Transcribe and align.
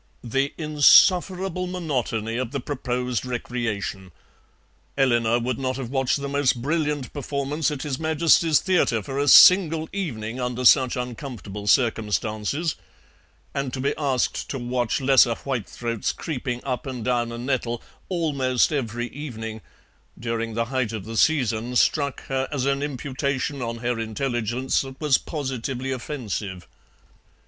The 0.23 0.51
insufferable 0.57 1.67
monotony 1.67 2.37
of 2.37 2.49
the 2.53 2.59
proposed 2.59 3.23
recreation! 3.23 4.11
Eleanor 4.97 5.37
would 5.37 5.59
not 5.59 5.77
have 5.77 5.91
watched 5.91 6.19
the 6.19 6.27
most 6.27 6.59
brilliant 6.59 7.13
performance 7.13 7.69
at 7.69 7.83
His 7.83 7.99
Majesty's 7.99 8.59
Theatre 8.59 9.03
for 9.03 9.19
a 9.19 9.27
single 9.27 9.87
evening 9.93 10.41
under 10.41 10.65
such 10.65 10.95
uncomfortable 10.95 11.67
circumstances, 11.67 12.75
and 13.53 13.71
to 13.73 13.79
be 13.79 13.93
asked 13.95 14.49
to 14.49 14.57
watch 14.57 15.01
lesser 15.01 15.35
whitethroats 15.35 16.13
creeping 16.13 16.63
up 16.63 16.87
and 16.87 17.05
down 17.05 17.31
a 17.31 17.37
nettle 17.37 17.79
"almost 18.09 18.73
every 18.73 19.05
evening" 19.09 19.61
during 20.17 20.55
the 20.55 20.65
height 20.73 20.93
of 20.93 21.05
the 21.05 21.15
season 21.15 21.75
struck 21.75 22.23
her 22.25 22.47
as 22.51 22.65
an 22.65 22.81
imputation 22.81 23.61
on 23.61 23.77
her 23.77 23.99
intelligence 23.99 24.81
that 24.81 24.99
was 24.99 25.19
positively 25.19 25.91
offensive. 25.91 26.67